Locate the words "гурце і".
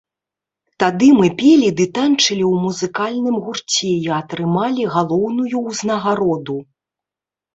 3.49-4.09